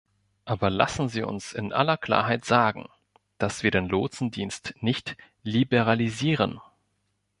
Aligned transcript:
Aber 0.45 0.71
lassen 0.71 1.09
Sie 1.09 1.21
uns 1.21 1.53
in 1.53 1.71
aller 1.73 1.95
Klarheit 1.95 2.43
sagen, 2.43 2.89
dass 3.37 3.61
wir 3.61 3.69
den 3.69 3.87
Lotsendienst 3.87 4.73
nicht 4.79 5.15
liberalisieren. 5.43 6.59